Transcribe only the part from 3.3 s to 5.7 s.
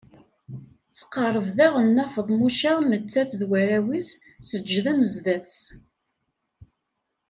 d warraw-is, seǧǧden zdat-s.